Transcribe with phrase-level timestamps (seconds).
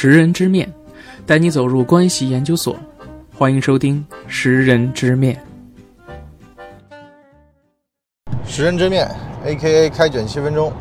[0.00, 0.72] 识人之面，
[1.26, 2.76] 带你走入关系研究所。
[3.36, 5.36] 欢迎收听《识人之面》。
[8.46, 9.10] 识人之面
[9.44, 9.90] ，A.K.A.
[9.90, 10.72] 开卷七分钟。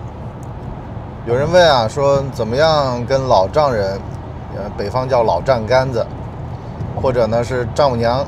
[1.25, 3.99] 有人问啊，说怎么样跟老丈人，
[4.55, 6.05] 呃，北方叫老丈杆子，
[7.01, 8.23] 或者呢是丈母娘，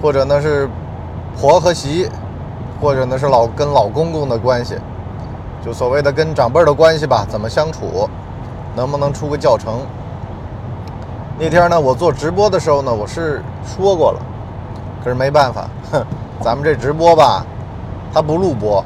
[0.00, 0.70] 或者呢是
[1.36, 2.08] 婆和媳，
[2.80, 4.76] 或者呢是老跟老公公的关系，
[5.66, 8.08] 就所谓的跟长辈的关系吧，怎么相处，
[8.74, 9.80] 能不能出个教程？
[11.38, 14.20] 那天呢，我做直播的时候呢，我是说过了，
[15.02, 16.04] 可是没办法，哼，
[16.40, 17.44] 咱们这直播吧，
[18.12, 18.84] 它不录播，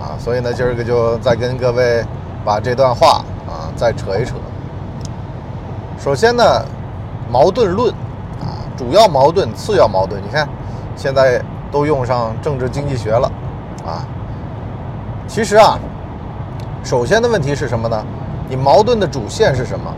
[0.00, 2.04] 啊，所以呢，今儿个就再跟各位。
[2.46, 4.36] 把这段话啊再扯一扯。
[5.98, 6.64] 首先呢，
[7.28, 7.92] 矛盾论
[8.40, 10.48] 啊，主要矛盾、次要矛盾，你看
[10.94, 13.28] 现在都用上政治经济学了
[13.84, 14.06] 啊。
[15.26, 15.76] 其实啊，
[16.84, 18.04] 首先的问题是什么呢？
[18.48, 19.92] 你矛盾的主线是什么？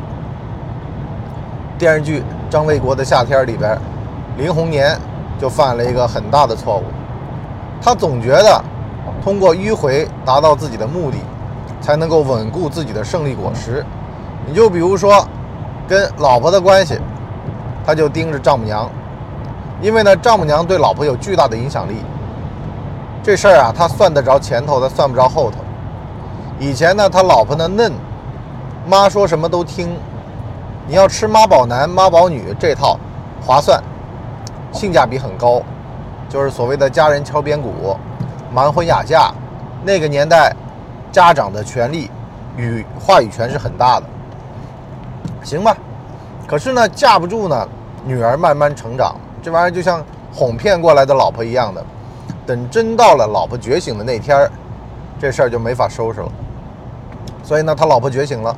[1.78, 2.20] 电视剧
[2.50, 3.78] 《张卫国的夏天》里边，
[4.36, 4.98] 林红年
[5.38, 6.84] 就犯了一个很大的错误，
[7.80, 8.62] 他总觉得
[9.22, 11.18] 通过迂回达到自己的目的。
[11.80, 13.86] 才能够稳固自己的胜利果实。
[14.44, 15.24] 你就比如说，
[15.86, 16.98] 跟老婆的关系，
[17.86, 18.90] 他就盯着丈母娘，
[19.80, 22.02] 因为呢，丈母娘对老婆有巨大的影响力。
[23.22, 25.58] 这事儿啊，他算得着前头，他算不着后头。
[26.58, 27.92] 以前呢，他老婆呢嫩，
[28.86, 29.96] 妈说什么都听。
[30.86, 32.98] 你要吃妈宝男、妈宝女这套，
[33.44, 33.82] 划算，
[34.72, 35.62] 性价比很高，
[36.28, 37.96] 就是所谓的家人敲边鼓、
[38.52, 39.32] 蛮婚哑嫁，
[39.84, 40.54] 那个年代。
[41.10, 42.10] 家长的权利
[42.54, 44.04] 与话语权是很大的，
[45.42, 45.74] 行吧？
[46.46, 47.66] 可是呢，架不住呢，
[48.04, 50.04] 女儿慢慢成长，这玩意儿就像
[50.34, 51.82] 哄骗过来的老婆一样的。
[52.46, 54.50] 等真到了老婆觉醒的那天儿，
[55.18, 56.30] 这事儿就没法收拾了。
[57.48, 58.54] 所以呢，他老婆觉醒了，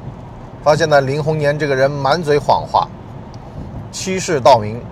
[0.65, 2.89] 发现呢，林红年这个人满嘴谎话，
[3.93, 4.83] 欺世盗名，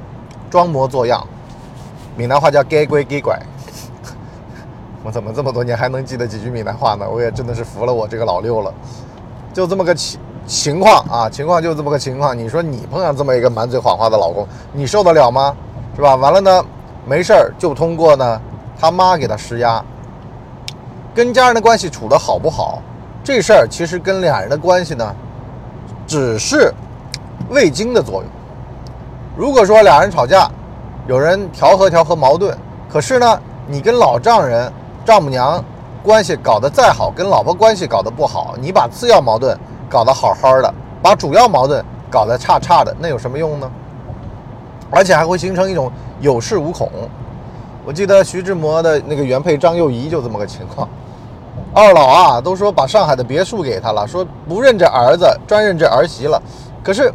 [0.49, 1.27] 装模作样。
[2.17, 3.37] 闽南话叫“该归给拐”。
[5.03, 7.05] 我怎么这么多年还能记得几句闽南话呢？
[7.11, 8.73] 我也真的是服了我这个老六了。
[9.53, 12.39] 就这么个情情况啊，情况就这么个情况。
[12.39, 15.57] 你说你碰上这么一个满嘴谎话的老公，你受得了吗？
[15.97, 16.15] 是吧？
[16.15, 16.65] 完了呢，
[17.05, 18.41] 没事儿就通过呢
[18.79, 19.85] 他妈给他施压。
[21.17, 22.78] 跟家人的关系处得好不好，
[23.29, 25.15] 这事儿其实跟俩人的关系呢，
[26.07, 26.73] 只是
[27.51, 28.25] 味精的作用。
[29.37, 30.51] 如果说俩人吵架，
[31.07, 32.57] 有人调和调和矛盾，
[32.89, 34.73] 可是呢，你跟老丈人。
[35.05, 35.63] 丈母娘
[36.03, 39.55] 关系搞得再好，跟老婆关系搞得不好，你把次要矛盾
[39.91, 40.73] 搞得好好的，
[41.03, 43.71] 把主要矛盾搞得差差的，那有什么用呢？
[44.91, 46.91] 而且还会形成一种有恃无恐。
[47.85, 50.89] 我记得徐志摩的那个原配张幼仪就这么个情况，
[51.79, 56.43] 二老啊都说把上海的别墅给他了，说不认这儿子，专认这儿媳了。
[56.83, 57.13] 可是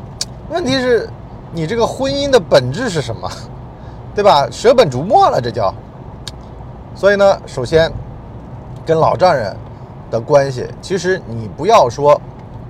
[0.49, 1.09] 问题是，
[1.51, 3.29] 你这个婚姻的本质是什么？
[4.15, 4.47] 对吧？
[4.49, 5.73] 舍本逐末了，这叫。
[6.95, 7.91] 所以呢，首先
[8.85, 9.53] 跟老丈人
[10.09, 12.19] 的关系，其实你不要说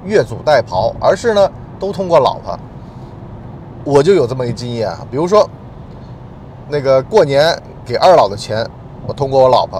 [0.03, 2.57] 越俎代庖，而是呢都通过老婆。
[3.83, 5.47] 我就有这么一经验啊，比如说
[6.67, 7.55] 那个过年
[7.85, 8.67] 给二老的钱，
[9.05, 9.79] 我通过我老婆；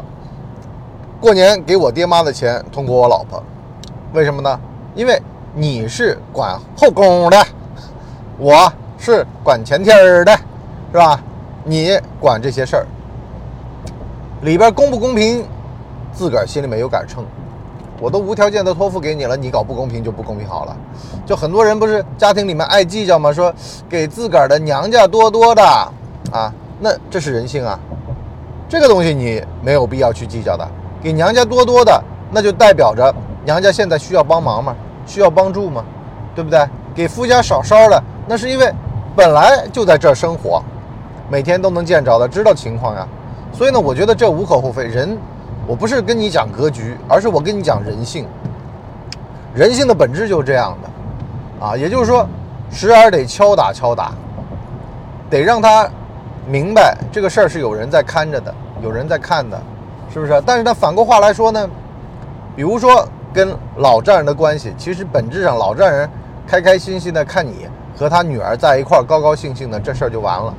[1.24, 3.42] 过年给我爹妈的钱，通过我老婆。
[4.12, 4.60] 为什么呢？
[4.94, 5.18] 因为
[5.56, 7.42] 你是管后宫的，
[8.38, 9.96] 我是管前天
[10.26, 10.38] 的，
[10.92, 11.18] 是吧？
[11.64, 12.86] 你管这些事儿。
[14.42, 15.48] 里边公不公平，
[16.12, 17.24] 自个儿心里面有杆秤。
[18.02, 20.76] 我都无条件的托付给你了，你搞不公平就不公平好了。
[21.26, 23.32] 就很多人不是家庭里面爱计较吗？
[23.32, 23.54] 说
[23.88, 25.64] 给自个儿的娘家多多的
[26.34, 27.80] 啊，那这是人性啊。
[28.68, 30.68] 这个东西你没有必要去计较的。
[31.04, 34.74] 给娘家多多的，那就代表着娘家现在需要帮忙吗？
[35.06, 35.84] 需要帮助吗？
[36.34, 36.66] 对不对？
[36.96, 38.74] 给夫家少少的，那是因为
[39.14, 40.64] 本来就在这儿生活，
[41.30, 43.06] 每天都能见着的，知道情况呀。
[43.52, 44.86] 所以呢，我觉得这无可厚非。
[44.86, 45.18] 人，
[45.68, 48.26] 我不是跟你讲格局，而是我跟你讲人性。
[49.54, 52.26] 人性的本质就是这样的，啊，也就是说，
[52.72, 54.14] 时而得敲打敲打，
[55.30, 55.88] 得让他
[56.48, 59.62] 明白这个事儿是有人在看着的，有人在看的，
[60.14, 60.42] 是不是？
[60.46, 61.68] 但是他反过话来说呢，
[62.56, 66.08] 比如说跟老丈人的关系，其实本质上老丈人
[66.46, 67.68] 开开心心的看你
[67.98, 70.54] 和他女儿在一块儿，高高兴兴的，这事儿就完了。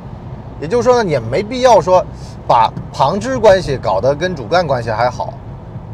[0.60, 2.04] 也就是说呢，也没必要说
[2.48, 5.34] 把旁支关系搞得跟主干关系还好，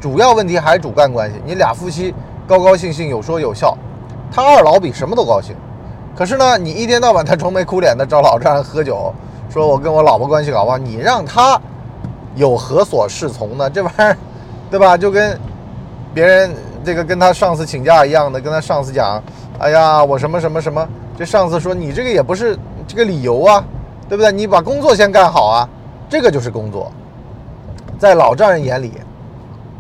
[0.01, 1.37] 主要问题还是主干关系。
[1.45, 2.15] 你俩夫妻
[2.47, 3.77] 高高兴兴有说有笑，
[4.33, 5.55] 他二老比什么都高兴。
[6.17, 9.13] 可是呢，你一天到晚他愁眉苦脸的找老丈人喝酒，
[9.49, 11.61] 说我跟我老婆关系搞不好，你让他
[12.37, 13.69] 有何所适从呢？
[13.69, 14.17] 这玩意儿，
[14.71, 14.97] 对吧？
[14.97, 15.39] 就跟
[16.15, 16.55] 别人
[16.85, 19.23] 这个跟他上司请假一样的，跟他上司讲，
[19.59, 20.87] 哎呀，我什么什么什么，
[21.17, 23.65] 这上司说你这个也不是这个理由啊，
[24.09, 24.33] 对不对？
[24.33, 25.69] 你把工作先干好啊，
[26.09, 26.91] 这个就是工作。
[27.99, 28.93] 在老丈人眼里，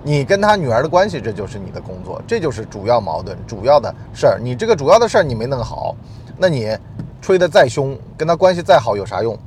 [0.02, 4.38] 你跟他女儿的关系，这就是你的工作，这就是主要矛盾、主要的事儿。
[4.43, 5.94] 你这个主要的事儿你没弄好，
[6.37, 6.76] 那你
[7.23, 9.38] 吹得再凶，跟他关系再好有啥用？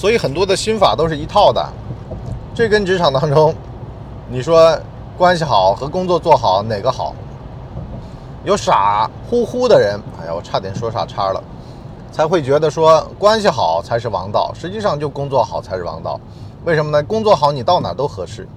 [0.00, 1.62] 所以很多的心法都是一套的。
[2.54, 3.54] 这跟职场当中，
[4.30, 4.74] 你说
[5.14, 7.14] 关系好和工作做好哪个好？
[8.42, 11.44] 有傻乎乎的人，哎呀，我差点说傻叉了，
[12.10, 14.50] 才会觉得说关系好才是王道。
[14.54, 16.18] 实际上就工作好才是王道。
[16.64, 17.02] 为什么呢？
[17.02, 18.48] 工作好你到哪都合适。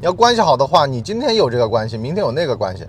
[0.00, 2.84] 你要关系好的话，你今天有这个关系，明天有那个关系，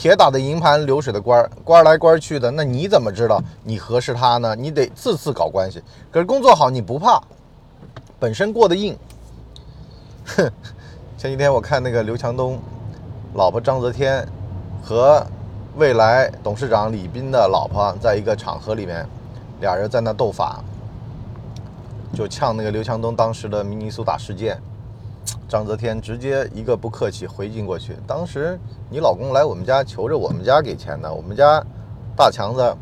[0.00, 4.56] 铁打的营盘流水的官儿，官来官去的，那你怎么知道你合适他呢？
[4.56, 5.82] 你得次次搞关系。
[6.10, 7.22] 可是工作好你不怕，
[8.18, 8.96] 本身过得硬。
[10.24, 10.50] 哼，
[11.18, 12.58] 前几天我看那个刘强东，
[13.34, 14.26] 老婆章泽天
[14.82, 15.22] 和
[15.76, 19.06] 未来董事长李斌的老婆在一个场合里面，
[19.60, 20.64] 俩人在那斗法，
[22.14, 24.58] 就呛那个刘强东当时的明尼苏达事件，
[25.50, 27.96] 章泽天直接一个不客气回敬过去。
[28.06, 28.56] 当时
[28.88, 31.60] 你老公来我们家求着我们家给钱呢，我们家
[32.16, 32.76] 大强子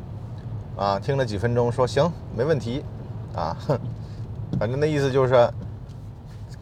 [0.76, 2.84] 啊听了几分钟说行没问题
[3.34, 3.80] 啊，哼，
[4.60, 5.50] 反正那意思就是。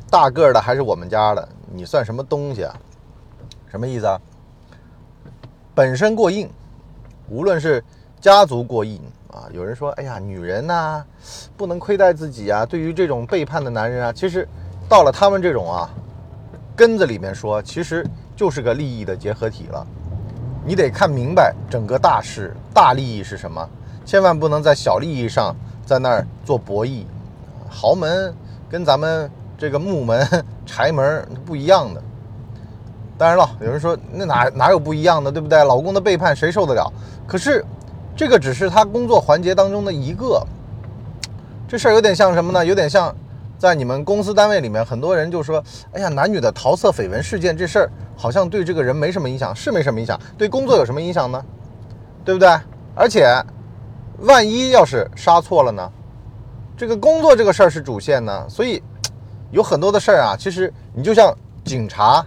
[0.08, 2.72] 大个的还是我们家的，你算什么东西啊？
[3.68, 4.18] 什么意思啊？
[5.74, 6.48] 本身过硬，
[7.28, 7.82] 无论是
[8.20, 9.00] 家族过硬
[9.32, 11.04] 啊，有人说，哎呀，女人呐，
[11.56, 12.64] 不能亏待自己啊。
[12.64, 14.48] 对于这种背叛的男人啊，其实
[14.88, 15.88] 到了他们这种啊
[16.74, 19.86] 根子里面说，其实就是个利益的结合体了。
[20.64, 23.68] 你得看明白整个大势，大利益是什么，
[24.04, 25.54] 千万不能在小利益上
[25.84, 27.04] 在那儿做博弈。
[27.68, 28.34] 豪门
[28.68, 29.30] 跟咱们。
[29.58, 32.02] 这个木门柴门不一样的，
[33.16, 35.64] 当然了，有人说那哪哪有不一样的，对不对？
[35.64, 36.92] 老公的背叛谁受得了？
[37.26, 37.64] 可是
[38.14, 40.46] 这个只是他工作环节当中的一个，
[41.66, 42.66] 这事儿有点像什么呢？
[42.66, 43.16] 有点像
[43.58, 45.62] 在你们公司单位里面，很多人就说
[45.92, 51.44] ：“哎呀，男女的桃色绯闻事件这事儿好像对这个人没什么影响，是没什么影响，对工作有什么影响呢？
[52.24, 52.48] 对不对？
[52.94, 53.42] 而且
[54.20, 55.92] 万一要是杀错了呢？
[56.76, 58.82] 这个工作这个事儿是主线呢，所以。
[59.52, 61.32] 有很多的事儿啊，其实你就像
[61.64, 62.26] 警察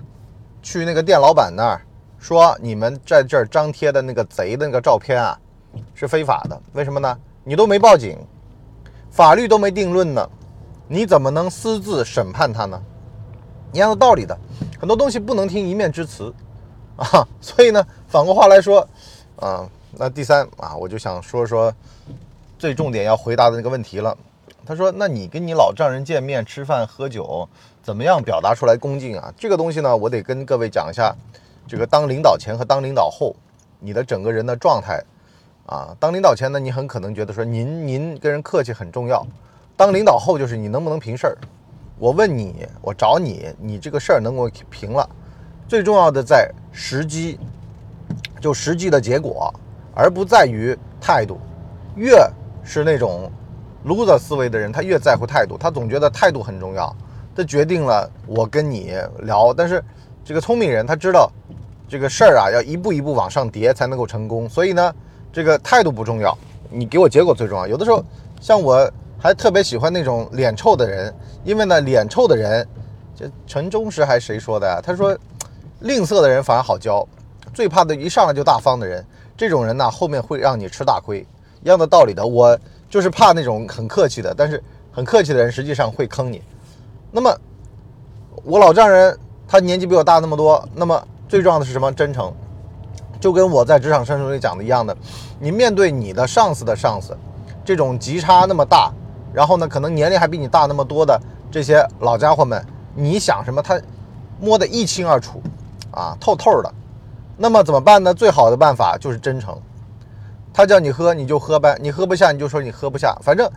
[0.62, 1.82] 去那个店老板那儿
[2.18, 5.38] 说，你们在这儿张贴的那个贼的那个照片啊，
[5.94, 6.60] 是非法的。
[6.72, 7.16] 为什么呢？
[7.44, 8.18] 你都没报警，
[9.12, 10.28] 法律都没定论呢，
[10.92, 12.82] 你怎么能私自审判他呢？
[13.72, 14.36] 一样的道理的，
[14.80, 16.34] 很多东西不能听一面之词
[16.98, 17.26] 啊。
[17.40, 18.86] 所以呢，反过话来说，
[19.36, 21.72] 啊，那第三啊，我就想说说
[22.58, 24.18] 最重点要回答的那个问题了。
[24.66, 27.48] 他说：“那你跟你老丈人见面吃饭喝酒，
[27.82, 29.34] 怎么样表达出来恭敬啊？
[29.38, 31.16] 这个东西呢，我得跟各位讲一下。
[31.68, 33.36] 这个当领导前和当领导后，
[33.80, 35.04] 你的整个人的状态
[35.66, 35.96] 啊。
[36.00, 39.26] 当领导前呢，你很可能觉得说您您跟人客气很重要。
[39.80, 41.38] 当领导后就是你能不能平事儿。
[41.98, 45.10] 我问你，我找你，你这个事儿能够平了。
[45.70, 47.40] 最重要的在时机，
[48.42, 49.54] 就实际的结果，
[49.96, 51.40] 而不在于态度。
[51.96, 52.30] 越
[52.62, 53.32] 是那种。”
[53.88, 56.94] loser 思维的人，他越在乎态度，他总觉得态度很重要，
[57.34, 59.54] 这决定了我跟你聊。
[59.54, 59.82] 但是
[60.26, 61.32] 这个聪明人，他知道
[61.88, 64.50] 这个事儿啊，要一步一步往上叠才能够成功。
[64.50, 64.94] 所以呢，
[65.32, 66.38] 这个态度不重要，
[66.70, 67.66] 你给我结果最重要。
[67.66, 68.04] 有的时候，
[68.42, 72.68] 像我还特别喜欢那种脸臭的人，因为呢，脸臭的人，
[73.16, 74.80] 这陈忠实还是谁说的呀？
[74.82, 75.18] 他说，
[75.82, 77.06] 吝啬的人反而好教，
[77.54, 79.06] 最怕的一上来就大方的人，
[79.38, 81.26] 这种人呢，后面会让你吃大亏。
[81.62, 82.58] 一样的道理的，我。
[82.90, 84.60] 就是怕那种很客气的，但是
[84.92, 86.42] 很客气的人实际上会坑你。
[87.12, 87.32] 那么
[88.44, 89.16] 我老丈人
[89.48, 91.94] 他年纪比我大那么多，那么最重要的是什么？
[91.94, 92.34] 真诚。
[93.20, 94.98] 就跟我在职场生活里讲的一样的，
[95.40, 97.16] 你面对你的上司的上司，
[97.64, 98.92] 这种级差那么大，
[99.34, 101.20] 然后呢，可能年龄还比你大那么多的
[101.52, 103.62] 这些老家伙们，你想什么？
[103.62, 103.80] 他
[104.40, 105.42] 摸得一清二楚，
[105.92, 106.74] 啊，透透的。
[107.38, 108.14] 那么怎么办呢？
[108.14, 109.58] 最好的办法就是真诚。
[110.54, 111.78] 他叫你喝，你就喝呗。
[111.80, 113.16] 你喝不下，你就说你喝不下。
[113.22, 113.50] 反正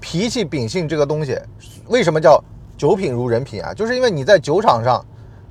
[0.00, 1.38] 脾气秉性这个东西，
[1.86, 2.42] 为什么叫
[2.76, 3.72] 酒品如人品啊？
[3.72, 5.04] 就是因为你在酒场上，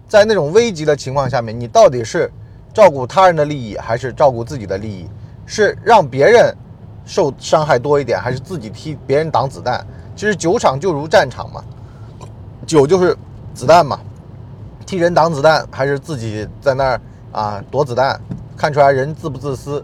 [0.07, 2.31] 在那种危急的情况下面，你到底是
[2.74, 5.09] 照顾他人的利益，还是照顾自己的利益？
[5.45, 6.55] 是让别人
[7.06, 9.86] 受伤害多一点，还是自己替别人挡子弹？
[10.15, 11.63] 其实酒场就如战场嘛，
[12.65, 13.18] 酒就是
[13.53, 14.00] 子弹嘛，
[14.86, 17.01] 替人挡子弹，还是自己在那儿
[17.32, 18.20] 啊躲子弹？
[18.58, 19.84] 看出来人自不自私。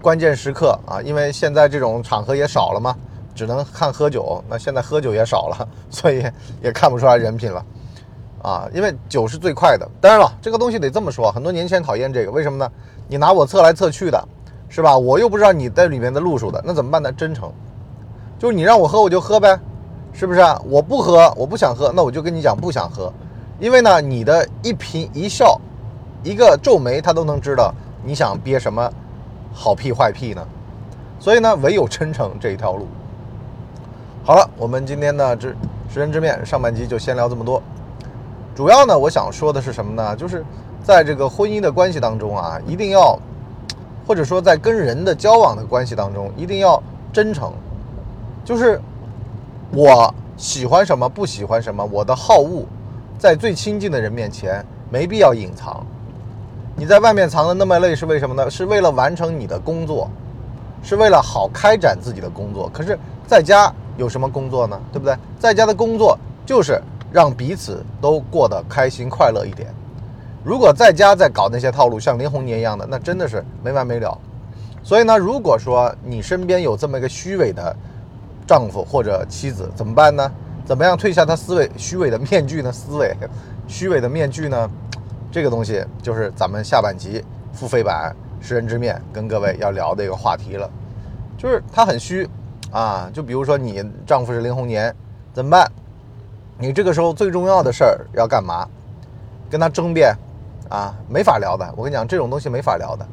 [0.00, 2.96] 关键时刻啊，因为现在这种场合也少了嘛，
[3.34, 4.42] 只能看喝酒。
[4.48, 6.24] 那现在喝酒也少了， 所以
[6.62, 7.64] 也看不出来人品了，
[8.40, 9.88] 啊，因为酒是最快的。
[10.00, 12.70] 当然了，这个东西得这么说，很多年轻人讨厌这个，为什么呢？
[13.08, 14.28] 你拿我测来测去的，
[14.68, 14.96] 是吧？
[14.96, 17.10] 我又不知道你在里面的路数的，那怎么办呢？
[17.12, 17.50] 真诚，
[18.38, 19.58] 就是你让我喝我就喝呗，
[20.12, 20.40] 是不是？
[20.64, 23.12] 我不喝，我不想喝，那我就跟你讲不想喝，
[23.58, 25.60] 因为呢，你的一颦一笑，
[26.22, 27.72] 一个皱眉，他都能知道
[28.04, 28.92] 你想憋什么
[29.52, 30.46] 好屁坏屁呢。
[31.18, 32.86] 所以呢，唯有真诚这一条路。
[34.22, 35.48] 好了，我们今天呢，这
[35.88, 37.62] 识人之面上半集就先聊这么多。
[38.54, 40.14] 主要呢，我想说的是什么呢？
[40.14, 40.44] 就是
[40.84, 43.18] 在这个婚姻的关系当中啊，一定要，
[44.08, 47.52] 或者说在跟人的交往的关系当中，一定要真诚。
[48.42, 48.80] 就是
[49.70, 52.64] 我喜欢什么，不喜欢什么，我的好恶，
[53.18, 55.86] 在最亲近的人面前没必要隐藏。
[56.74, 58.50] 你在外面藏的那么累，是为什么呢？
[58.50, 60.08] 是为了完成你的工作。
[60.80, 62.96] 是为了好开展自己的工作，可是
[63.26, 64.80] 在家有什么工作呢？
[64.92, 65.12] 对不对？
[65.36, 69.74] 在家的工作就是让彼此都过得开心快乐一点。
[70.48, 74.18] 如果在家在搞那些套路，像林红年一样的，那真的是没完没了。
[74.82, 77.76] 所以呢，如果说你身边有这么一个虚伪的
[78.46, 80.32] 丈夫或者妻子，怎么办呢？
[80.64, 82.72] 怎么样褪下他思维虚伪的面具呢？
[82.72, 83.14] 思维
[83.66, 84.70] 虚伪的面具呢？
[85.30, 88.16] 这个东西就是咱们下半集付费版。
[88.40, 90.70] 识人之面，跟各位要聊的一个话题了，
[91.36, 92.26] 就是他很虚
[92.70, 93.10] 啊。
[93.12, 94.94] 就比如说你丈夫是林红年，
[95.34, 95.70] 怎么办？
[96.56, 98.66] 你这个时候最重要的事儿要干嘛？
[99.50, 100.14] 跟他争辩
[100.68, 101.66] 啊，没法聊的。
[101.76, 103.06] 我跟你讲，这种东西没法聊的。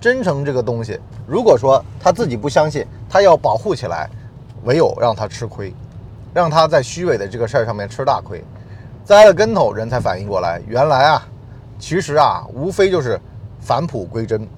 [0.00, 4.08] 真诚这个东西，如果说他自己不相信，他要保护起来，
[4.64, 5.74] 唯有让他吃亏，
[6.32, 8.42] 让他在虚伪的这个事儿上面吃大亏，
[9.04, 11.22] 栽了跟头，人才反应过来，原来啊，
[11.78, 13.20] 其实啊，无非就是
[13.60, 14.48] 返璞归真。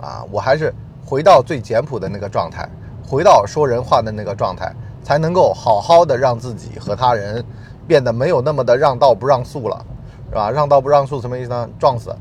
[0.00, 0.74] 啊，我还是
[1.06, 2.68] 回到最简朴的那个状态，
[3.08, 7.44] 回到说人话的那个状态，才能够好好的让自己和他人
[7.86, 9.86] 变得没有那么的让道不让速了，
[10.32, 10.50] 是吧？
[10.50, 11.68] 让道不让速什么意思呢？
[11.78, 12.16] 撞死，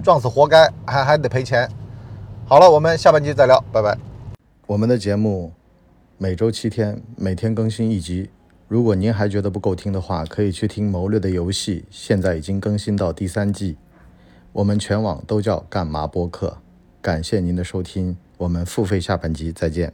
[0.00, 1.68] 撞死活该，还还得赔钱。
[2.46, 3.98] 好了，我们下半集再聊，拜拜。
[4.68, 5.52] 我们的节目
[6.16, 8.30] 每周七天，每天更新一集。
[8.68, 13.76] 如果您还觉得不够听的话，可以去听《谋略的游戏》，现在已经更新到第三季。
[14.52, 16.58] 我们全网都叫干嘛播客。
[17.02, 19.92] 感谢您的收听，我们付费下半集再见。